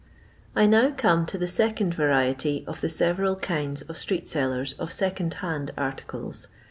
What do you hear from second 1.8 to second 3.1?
variety of the